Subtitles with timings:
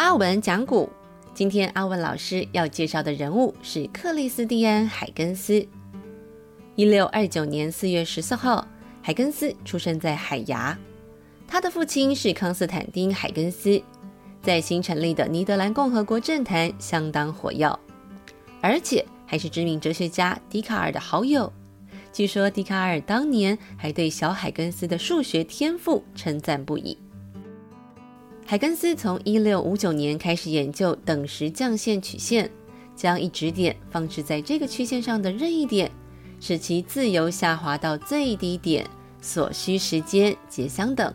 [0.00, 0.88] 阿文讲古。
[1.34, 5.62] 今天阿文老师要介绍的人物是克里斯蒂安·海根斯。
[6.74, 8.66] 一六二九年四月十四号，
[9.02, 10.76] 海根斯出生在海牙。
[11.46, 13.78] 他的父亲是康斯坦丁·海根斯，
[14.40, 17.78] 在新成立的尼德兰共和国政坛相当火药，
[18.62, 21.52] 而且还是知名哲学家笛卡尔的好友。
[22.10, 26.96] 据说笛卡尔当年还对小海根斯的数学天赋称赞不已。
[28.50, 32.50] 海根斯从1659年开始研究等时降线曲线，
[32.96, 35.88] 将一指点放置在这个曲线上的任意点，
[36.40, 38.84] 使其自由下滑到最低点
[39.20, 41.14] 所需时间皆相等。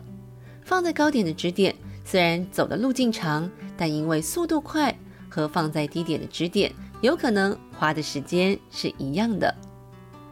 [0.64, 6.72] 放在高点的指点虽然走的路径长，但因为速度快，和放在低点的指点
[7.02, 9.54] 有可能花的时间是一样的。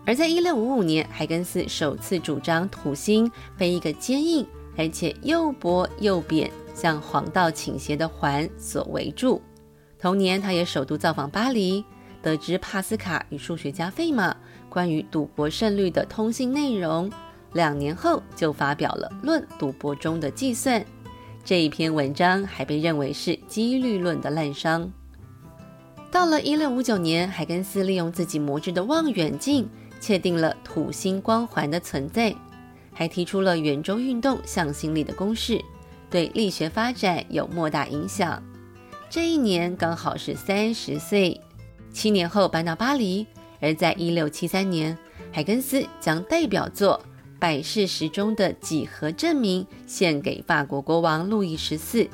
[0.07, 6.51] 而在1655年，海根斯首次主张土星被一个坚硬而且又薄又扁。
[6.75, 9.41] 向黄道倾斜的环所围住。
[9.99, 11.83] 同年，他也首度造访巴黎，
[12.21, 14.37] 得知帕斯卡与数学家费马
[14.69, 17.11] 关于赌博胜率的通信内容。
[17.55, 20.81] 两年后，就发表了《论赌博中的计算》
[21.45, 24.91] 这一篇文章，还被认为是几率论的滥觞。
[26.11, 29.69] 到了1659年，海根斯利用自己磨制的望远镜，
[30.01, 32.35] 确定了土星光环的存在，
[32.93, 35.61] 还提出了圆周运动向心力的公式。
[36.15, 38.41] 对力学发展有莫大影响。
[39.11, 41.41] 这一年刚好是三十岁。
[41.93, 43.27] 七年后搬到巴黎，
[43.61, 44.97] 而在一六七三年，
[45.33, 47.05] 海根斯将代表作
[47.41, 52.09] 《百事时钟的几何证明》献给法国国王路易十四，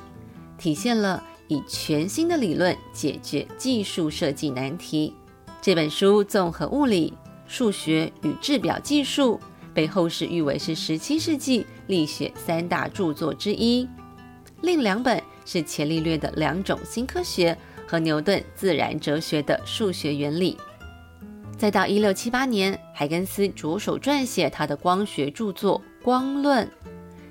[0.57, 5.13] 体现了以全新的理论解决技术设计难题。
[5.61, 7.13] 这本书综合物理、
[7.47, 9.39] 数学与制表技术。
[9.73, 13.89] 被后世誉为是十七世纪力学三大著作之一，
[14.63, 20.57] 另两本是伽利略的两种新科学和牛顿自然哲学的数学原理。
[21.57, 26.67] 再到一六七八年，海根斯着手撰写他的光学著作《光论》，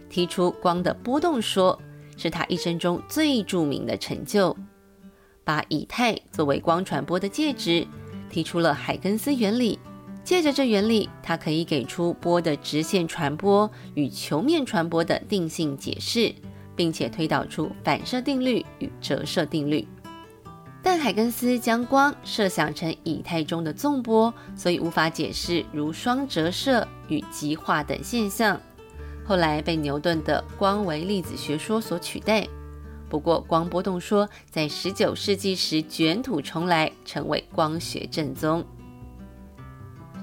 [0.07, 1.79] 提出光的波动说，
[2.15, 4.55] 是他一生中最著名的成就。
[5.43, 7.87] 把以太作为光传播的介质，
[8.29, 9.79] 提出了海根斯原理。
[10.29, 16.31] 借着这原理，它可以给出波的直线传播与球面传播的定性解释，
[16.75, 19.87] 并且推导出反射定律与折射定律。
[20.83, 28.61] 但海根斯将光设想成以太中的纵波，所以无法解释如双折射与极化等现象。
[29.25, 32.47] 后来被牛顿的光为粒子学说所取代。
[33.09, 38.63] 不过，光波动说在19世纪时卷土重来，成为光学正宗。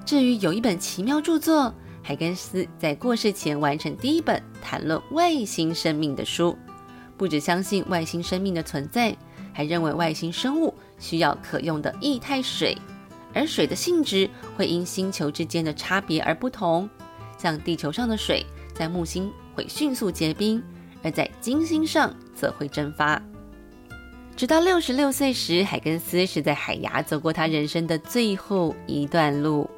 [0.07, 6.57] 至于有一本奇妙著作，海根斯在过世前完成第一本谈论外星生命的书，
[7.17, 9.15] 不只相信外星生命的存在，
[9.53, 12.79] 还认为外星生物需要可用的液态水，
[13.35, 16.89] 而水的性质会因星球之间的差别而不同。
[17.37, 20.63] 像地球上的水在木星会迅速结冰，
[21.03, 23.21] 而在金星上则会蒸发。
[24.37, 29.69] 直到六十六岁时，海根斯是在海牙走过他人生的最后一段路。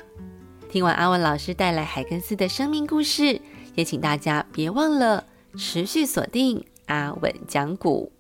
[0.71, 3.41] 听完阿文老师带来海根斯的生命故事，
[3.75, 5.25] 也请大家别忘了
[5.57, 8.13] 持续锁定阿文讲股。